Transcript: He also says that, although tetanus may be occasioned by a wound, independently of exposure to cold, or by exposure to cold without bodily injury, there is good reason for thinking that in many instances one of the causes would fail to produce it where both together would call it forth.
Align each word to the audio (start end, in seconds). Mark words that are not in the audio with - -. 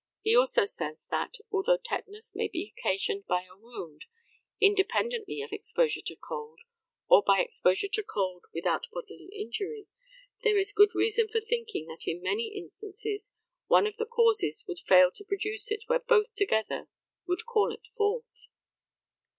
He 0.23 0.35
also 0.35 0.65
says 0.65 1.05
that, 1.11 1.35
although 1.51 1.77
tetanus 1.77 2.33
may 2.33 2.47
be 2.47 2.73
occasioned 2.75 3.27
by 3.27 3.43
a 3.43 3.55
wound, 3.55 4.05
independently 4.59 5.43
of 5.43 5.51
exposure 5.51 6.01
to 6.07 6.15
cold, 6.15 6.61
or 7.07 7.21
by 7.21 7.39
exposure 7.39 7.87
to 7.89 8.01
cold 8.01 8.45
without 8.51 8.87
bodily 8.91 9.29
injury, 9.31 9.85
there 10.43 10.57
is 10.57 10.73
good 10.73 10.95
reason 10.95 11.27
for 11.27 11.39
thinking 11.39 11.85
that 11.85 12.07
in 12.07 12.19
many 12.19 12.47
instances 12.57 13.31
one 13.67 13.85
of 13.85 13.97
the 13.97 14.07
causes 14.07 14.65
would 14.67 14.79
fail 14.79 15.11
to 15.11 15.23
produce 15.23 15.69
it 15.69 15.83
where 15.85 15.99
both 15.99 16.33
together 16.33 16.87
would 17.27 17.45
call 17.45 17.71
it 17.71 17.85
forth. 17.95 18.47